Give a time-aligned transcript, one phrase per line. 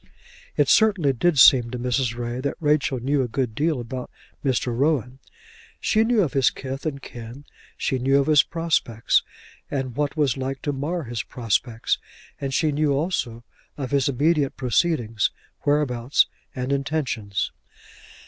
[0.57, 2.15] It certainly did seem to Mrs.
[2.17, 4.09] Ray that Rachel knew a good deal about
[4.43, 4.75] Mr.
[4.75, 5.19] Rowan.
[5.79, 7.45] She knew of his kith and kin,
[7.77, 9.21] she knew of his prospects
[9.69, 11.99] and what was like to mar his prospects,
[12.39, 13.43] and she knew also
[13.77, 15.29] of his immediate proceedings,
[15.65, 16.25] whereabouts,
[16.55, 17.51] and intentions.